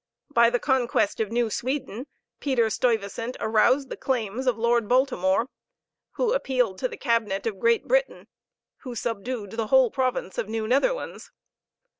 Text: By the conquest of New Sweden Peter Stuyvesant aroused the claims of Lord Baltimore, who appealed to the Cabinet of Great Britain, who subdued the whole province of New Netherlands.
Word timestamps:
By 0.33 0.49
the 0.49 0.57
conquest 0.57 1.19
of 1.19 1.31
New 1.31 1.51
Sweden 1.51 2.07
Peter 2.39 2.71
Stuyvesant 2.71 3.37
aroused 3.39 3.91
the 3.91 3.95
claims 3.95 4.47
of 4.47 4.57
Lord 4.57 4.87
Baltimore, 4.87 5.45
who 6.13 6.33
appealed 6.33 6.79
to 6.79 6.87
the 6.87 6.97
Cabinet 6.97 7.45
of 7.45 7.59
Great 7.59 7.87
Britain, 7.87 8.25
who 8.77 8.95
subdued 8.95 9.51
the 9.51 9.67
whole 9.67 9.91
province 9.91 10.39
of 10.39 10.49
New 10.49 10.67
Netherlands. 10.67 11.29